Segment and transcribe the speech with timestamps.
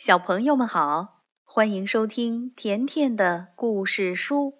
[0.00, 4.54] 小朋友们好，欢迎收听甜甜的故事书，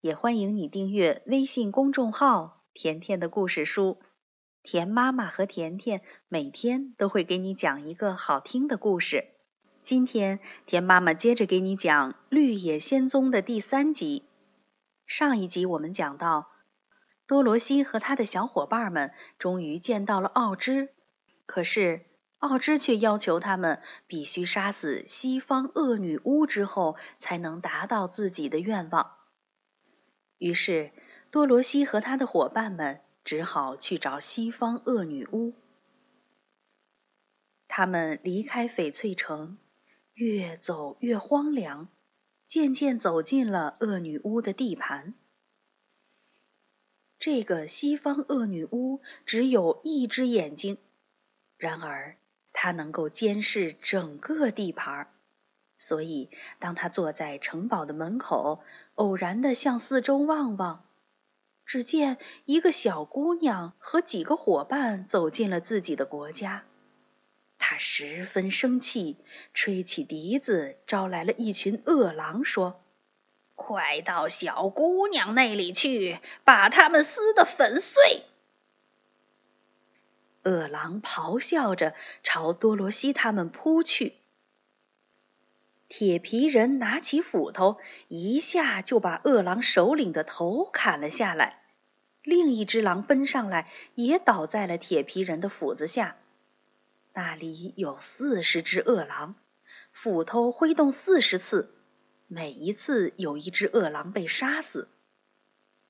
[0.00, 4.00] 也欢迎你订阅微信公众号“甜甜的故事书”。
[4.64, 9.28] 甜妈妈和甜甜每天都会给你讲一个好听的故事。
[9.84, 14.24] 今天，甜妈妈接着给你讲《绿野仙踪》的第三集。
[15.06, 16.50] 上一集我们讲到，
[17.28, 20.88] 多罗西和他的小伙伴们终于见到了奥芝，
[21.46, 22.04] 可是。
[22.48, 29.16] 奥芝却要求他们必须杀死西方恶女巫之后，才能达到自己的愿望。
[30.38, 30.92] 于是，
[31.32, 35.54] 多罗西和他的伙伴们只好去找西方恶女巫。
[37.66, 39.58] 他们离开翡翠城，
[40.14, 41.88] 越走越荒凉，
[42.46, 45.14] 渐渐走进了恶女巫的地盘。
[47.18, 50.78] 这个西方恶女巫只有一只眼睛，
[51.58, 52.16] 然而。
[52.58, 55.08] 他能够监视整个地盘，
[55.76, 58.60] 所以当他坐在城堡的门口，
[58.94, 60.82] 偶然的向四周望望，
[61.66, 62.16] 只见
[62.46, 66.64] 一个小姑娘和几个伙伴走进了自己的国家。
[67.58, 69.18] 他十分生气，
[69.52, 72.82] 吹起笛子，招来了一群恶狼，说
[73.54, 78.24] ：“快到小姑娘那里去，把他们撕得粉碎！”
[80.46, 84.14] 恶狼咆哮着朝多罗西他们扑去。
[85.88, 91.62] 铁皮人拿起斧头，一下就把恶狼首领的头砍了下来。
[92.22, 96.16] 另一只狼奔上来，也倒在了铁皮人的斧子下。
[97.12, 99.36] 那里有四十只恶狼，
[99.92, 101.72] 斧头挥动四十次，
[102.26, 104.88] 每一次有一只恶狼被杀死。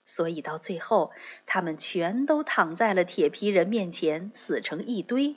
[0.07, 1.11] 所以到最后，
[1.45, 5.37] 他们全都躺在了铁皮人面前，死成一堆。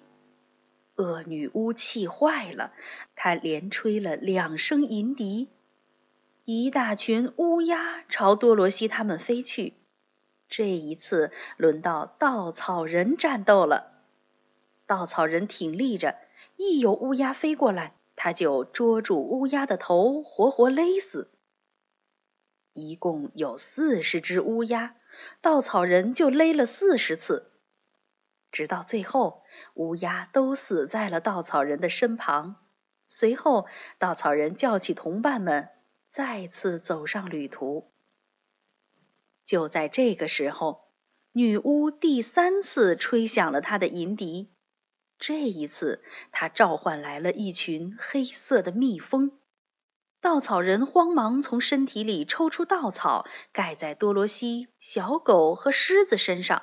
[0.95, 2.72] 恶女巫气坏了，
[3.16, 5.50] 她连吹了两声银笛，
[6.45, 9.73] 一大群乌鸦朝多罗西他们飞去。
[10.48, 14.04] 这一次轮到稻草人战斗了。
[14.86, 16.15] 稻草人挺立着，
[16.58, 21.30] 一有乌鸦飞过来，他就捉住乌鸦的头，活活勒死。
[22.74, 24.96] 一共有四十只乌鸦，
[25.42, 27.52] 稻草人就勒了四十次，
[28.52, 29.44] 直到最后，
[29.74, 32.56] 乌鸦都死在了稻草人的身旁。
[33.08, 35.70] 随后，稻草人叫起同伴们，
[36.08, 37.92] 再次走上旅途。
[39.46, 40.88] 就在这个时候，
[41.32, 44.52] 女巫第三次吹响了她的银笛，
[45.18, 49.39] 这一次，她召唤来了一群黑色的蜜蜂。
[50.22, 56.62] 稻草人慌忙从身体里抽出稻草，盖在多罗西、小狗和狮子身上。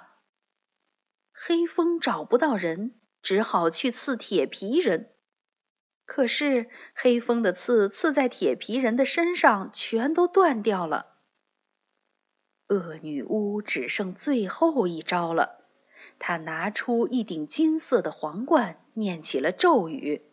[1.32, 5.12] 黑风找不到人，只好去刺铁皮人。
[6.04, 11.16] 可是黑风的刺刺在铁皮人的身上，全都断掉了。
[12.68, 15.66] 恶女巫只剩最后一招了，
[16.18, 20.25] 她拿出一顶金色的皇冠，念起了咒语。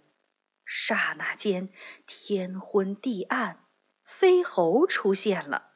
[0.76, 1.70] 刹那间，
[2.08, 3.64] 天昏地暗，
[4.04, 5.70] 飞猴出现了。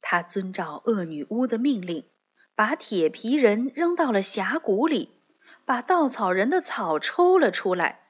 [0.00, 2.10] 他遵照恶女巫的命令，
[2.56, 5.16] 把铁皮人扔到了峡谷里，
[5.64, 8.08] 把稻草人的草抽了出来，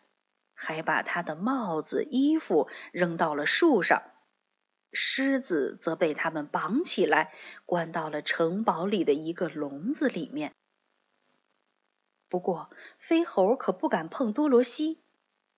[0.54, 4.02] 还把他的帽子、衣服扔到了树上。
[4.94, 7.34] 狮子则被他们绑起来，
[7.66, 10.54] 关到了城堡里的一个笼子里面。
[12.30, 15.03] 不过，飞猴可不敢碰多罗西。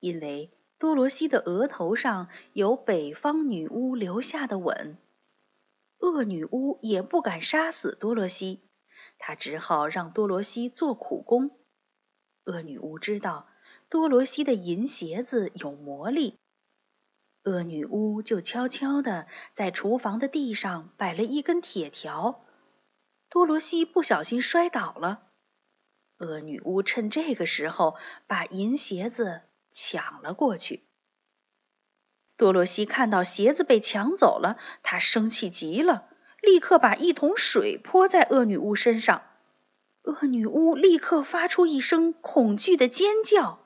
[0.00, 4.98] 因为多罗西的额头上有北方女巫留下的吻，
[5.98, 8.60] 恶女巫也不敢杀死多罗西，
[9.18, 11.58] 她只好让多罗西做苦工。
[12.44, 13.48] 恶女巫知道
[13.88, 16.38] 多罗西的银鞋子有魔力，
[17.44, 22.44] 恶女巫就悄悄地在厨房的地上摆了一根铁条，
[23.30, 25.30] 多罗西不小心摔倒了，
[26.18, 27.96] 恶女巫趁这个时候
[28.26, 29.42] 把银鞋子。
[29.76, 30.82] 抢了过去。
[32.38, 36.08] 多罗西看到鞋子被抢走了，他生气极了，
[36.40, 39.22] 立刻把一桶水泼在恶女巫身上。
[40.02, 43.58] 恶女巫立刻发出一声恐惧的尖叫，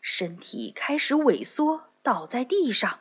[0.00, 3.00] 身体开始萎缩，倒在地上。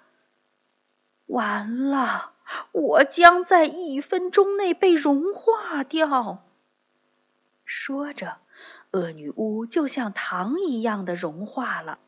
[1.28, 2.34] 完了，
[2.72, 6.44] 我将在一分钟内被融化掉。
[7.64, 8.40] 说着，
[8.92, 12.00] 恶女巫就像糖一样的融化了。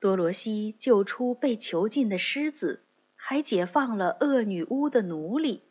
[0.00, 2.84] 多罗西救出被囚禁的狮子，
[3.16, 5.62] 还解放了恶女巫的奴隶，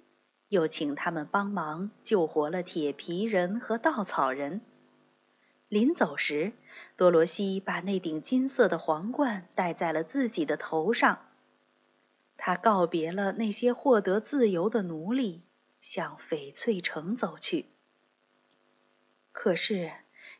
[0.50, 4.60] 又请他们帮忙救活了铁皮人和稻草人。
[5.70, 6.52] 临走时，
[6.98, 11.20] 多罗西把那顶金色的皇冠戴在了自己的头上。
[12.36, 15.42] 他告别了那些获得自由的奴隶，
[15.80, 17.68] 向翡翠城走去。
[19.32, 19.94] 可是，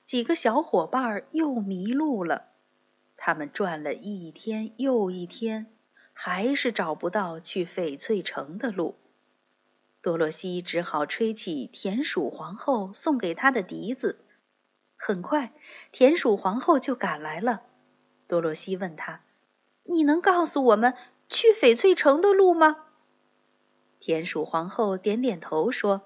[0.04, 2.47] 几个小伙伴又迷路了。
[3.18, 5.68] 他们转了一天又一天，
[6.14, 8.96] 还是找不到去翡翠城的路。
[10.02, 14.20] 多罗西只好吹起田鼠皇后送给他的笛子。
[14.96, 15.52] 很快，
[15.92, 17.64] 田鼠皇后就赶来了。
[18.28, 19.22] 多罗西问他
[19.84, 20.94] ：“你能告诉我们
[21.28, 22.86] 去翡翠城的路吗？”
[24.00, 26.04] 田鼠皇后点点头说：“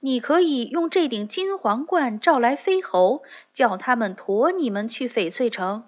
[0.00, 3.22] 你可以用这顶金皇冠召来飞猴，
[3.52, 5.86] 叫他们驮你们去翡翠城。”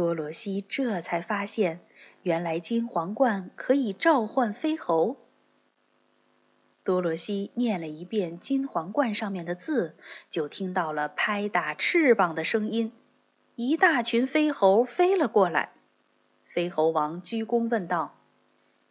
[0.00, 1.84] 多罗西这才发现，
[2.22, 5.18] 原来金皇冠可以召唤飞猴。
[6.82, 9.98] 多罗西念了一遍金皇冠上面的字，
[10.30, 12.94] 就听到了拍打翅膀的声音。
[13.56, 15.74] 一大群飞猴飞了过来。
[16.44, 18.16] 飞猴王鞠躬问道：“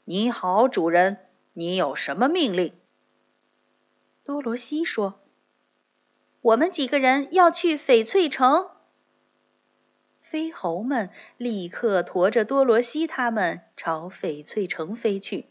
[0.06, 1.18] 你好，主人，
[1.54, 2.72] 你有什么命令？”
[4.24, 5.20] 多罗西说
[6.42, 8.70] ：“我们几个人要去翡翠城。”
[10.30, 15.48] 飞猴们立刻驮着多罗西他们朝翡翠城飞去。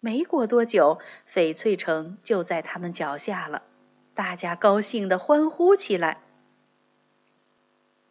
[0.00, 0.98] 没过多久，
[1.32, 3.62] 翡翠城就在他们脚下了，
[4.12, 6.20] 大家高兴地欢呼起来。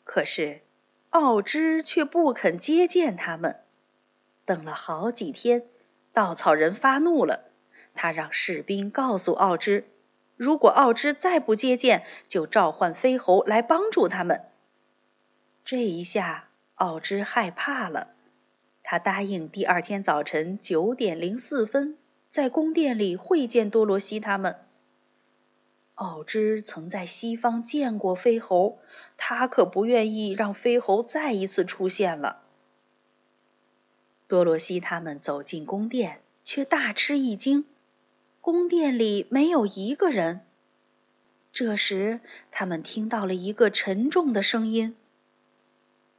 [0.05, 0.61] 可是，
[1.09, 3.59] 奥芝却不肯接见他们。
[4.45, 5.65] 等了好几天，
[6.13, 7.51] 稻草人发怒了，
[7.93, 9.89] 他让士兵告诉奥芝，
[10.37, 14.45] 如果奥芝再不接见，就召唤飞猴来帮助他们。
[15.63, 18.09] 这一下，奥芝害怕了。
[18.83, 21.97] 他答应第二天早晨九点零四分
[22.29, 24.57] 在宫殿里会见多罗西他们。
[25.95, 28.79] 奥芝曾在西方见过飞猴，
[29.17, 32.41] 他可不愿意让飞猴再一次出现了。
[34.27, 37.65] 多罗西他们走进宫殿，却大吃一惊，
[38.41, 40.41] 宫殿里没有一个人。
[41.53, 42.19] 这时，
[42.49, 44.95] 他们听到了一个沉重的声音。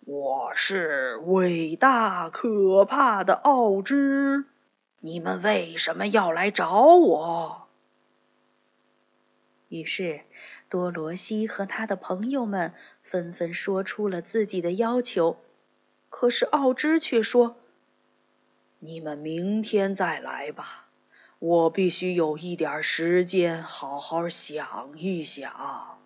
[0.05, 4.47] 我是伟大可怕的奥芝，
[4.99, 7.69] 你们为什么要来找我？
[9.69, 10.23] 于是，
[10.69, 15.37] 多罗西和他的朋友们纷纷说出了自己的要求。
[16.09, 17.55] 可是奥芝却说
[18.81, 20.89] ：“你们明天再来吧，
[21.39, 26.01] 我必须有一点时间好好想一想。”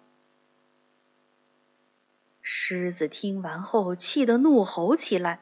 [2.48, 5.40] 狮子听完后，气得怒吼起来，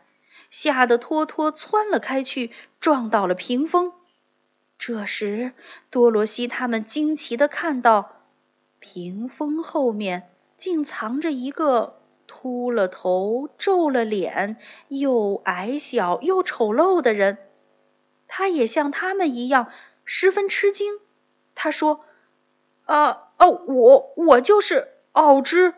[0.49, 3.93] 吓得托托窜了开去，撞到了屏风。
[4.79, 5.53] 这时，
[5.91, 8.23] 多罗西他们惊奇的看到，
[8.79, 14.57] 屏风后面竟藏着一个秃了头、皱了脸、
[14.89, 17.37] 又矮小又丑陋的人。
[18.27, 19.71] 他也像他们一样
[20.07, 20.99] 十分吃惊。
[21.55, 22.03] 他说
[22.87, 25.75] ：“啊哦，我我就是奥芝。”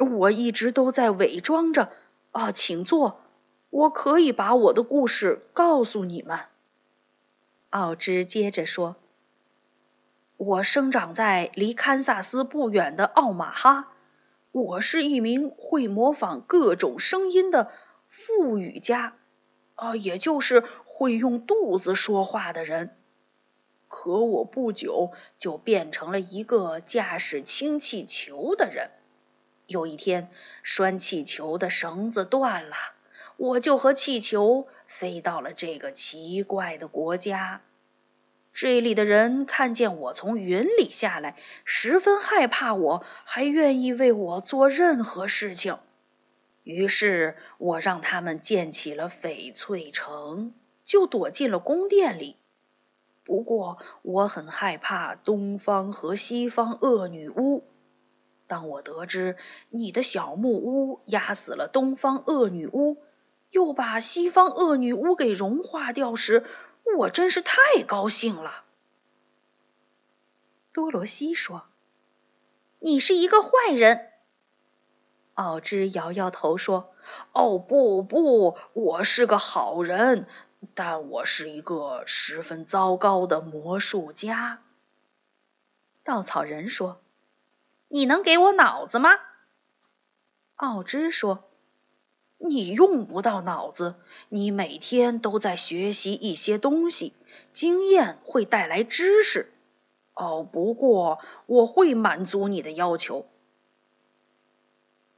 [0.00, 1.92] 我一直都在伪装着
[2.32, 3.20] 啊，请坐，
[3.68, 6.38] 我可以把我的故事告诉你们。
[7.68, 8.96] 奥芝接着说
[10.38, 13.92] ：“我生长在离堪萨斯不远的奥马哈，
[14.52, 17.70] 我是一名会模仿各种声音的
[18.08, 19.18] 腹语家，
[19.74, 22.96] 啊，也就是会用肚子说话的人。
[23.86, 28.90] 可我不久就变成了一个驾驶氢气球的人。”
[29.70, 30.32] 有一天，
[30.64, 32.74] 拴气球的绳子断了，
[33.36, 37.62] 我就和气球飞到了这个奇怪的国家。
[38.52, 45.78] 这里的人看见我从云里下来，十分害怕我，还愿意为我做任何事情。
[46.64, 50.52] 于是我让他们建起了翡翠城，
[50.84, 52.34] 就躲进了宫殿里。
[53.22, 57.62] 不过我很害怕东方和西方恶女巫。
[58.50, 59.36] 当我得知
[59.68, 62.96] 你的小木屋压死了东方恶女巫，
[63.52, 66.44] 又把西方恶女巫给融化掉时，
[66.98, 68.64] 我真是太高兴了。
[70.72, 71.66] 多罗西说
[72.80, 74.10] ：“你是一个坏人。”
[75.34, 76.92] 奥芝摇摇头说
[77.32, 80.26] ：“哦，不不，我是个好人，
[80.74, 84.60] 但我是一个十分糟糕的魔术家。”
[86.02, 87.00] 稻草人说。
[87.92, 89.10] 你能给我脑子吗？
[90.54, 91.50] 奥芝说
[92.38, 93.96] ：“你用不到脑子，
[94.28, 97.14] 你每天都在学习一些东西，
[97.52, 99.52] 经验会带来知识。
[100.14, 103.26] 哦，不过我会满足你的要求。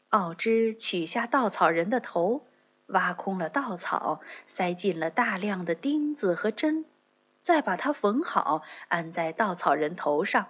[0.09, 2.47] 奥芝取下稻草人的头，
[2.87, 6.87] 挖空了稻草，塞进了大量的钉子和针，
[7.43, 10.49] 再把它缝好，安在稻草人头上。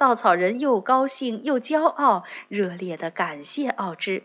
[0.00, 4.22] 稻草人又高兴又骄傲，热烈的感谢奥芝。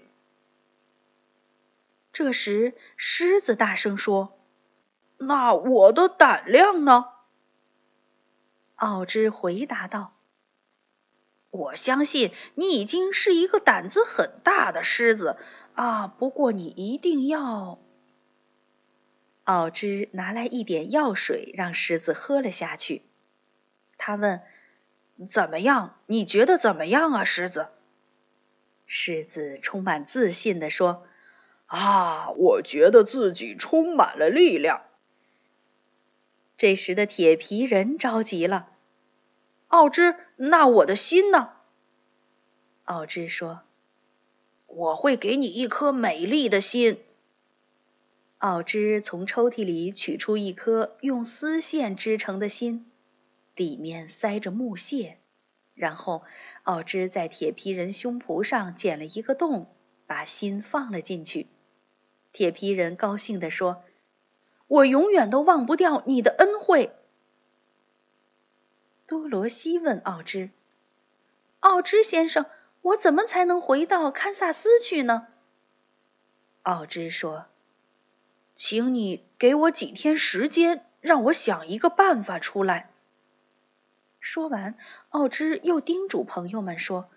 [2.14, 4.40] 这时，狮子大声说
[5.20, 7.08] ：“那我的胆量呢？”
[8.76, 10.14] 奥芝回答道。
[11.50, 15.36] 我相信你已经是一个胆子很大的狮子
[15.74, 16.08] 啊！
[16.08, 17.80] 不过你一定要……
[19.44, 23.02] 奥芝拿来一点药水，让狮子喝了下去。
[23.98, 24.42] 他问
[25.30, 25.98] ：“怎么样？
[26.08, 27.70] 你觉得怎么样啊，狮子？”
[28.86, 31.08] 狮子充满自信地说
[31.68, 34.84] ：“啊，我觉得自己充满了力量。”
[36.58, 38.70] 这时的铁皮人着急了。
[39.68, 41.54] 奥芝，那我的心呢？
[42.84, 43.64] 奥芝说
[44.68, 47.02] ：“我会给你一颗美丽的心。”
[48.38, 52.86] 奥芝从抽屉里取出一颗用丝线织成的心，
[53.56, 55.18] 里面塞着木屑。
[55.74, 56.24] 然后，
[56.64, 59.68] 奥芝在铁皮人胸脯上剪了一个洞，
[60.08, 61.48] 把心放了进去。
[62.32, 63.84] 铁皮人高兴地说
[64.68, 66.96] ：“我永远都忘不掉你的恩惠。”
[69.06, 70.50] 多罗西问奥芝
[71.60, 72.46] ：“奥芝先生，
[72.82, 75.28] 我怎么才能回到堪萨斯去呢？”
[76.64, 77.48] 奥芝说
[78.56, 82.92] ：“请你给我几天时间，让我想一个办法出来。”
[84.26, 84.76] 说完，
[85.10, 87.12] 奥芝又叮嘱朋友们说：“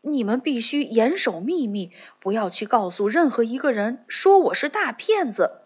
[0.00, 5.62] 你们必须严守秘密，不要去告诉任何一个人，说我是大骗子。”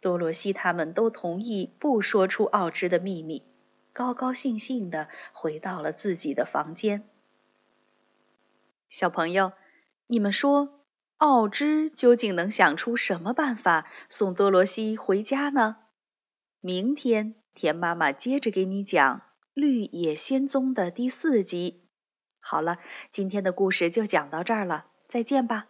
[0.00, 3.42] 多罗西他们都同意不说出奥芝的秘密。
[3.92, 7.06] 高高兴兴的回到了自己的房间。
[8.88, 9.52] 小朋友，
[10.06, 10.80] 你们说，
[11.18, 15.76] 奥芝究竟能想出什么办法送多罗西回家呢？
[16.62, 19.18] 明天，田妈妈接着给你讲
[19.54, 21.88] 《绿野仙踪》的第四集。
[22.38, 22.76] 好了，
[23.10, 25.64] 今天的故事就讲到这儿了，再见吧。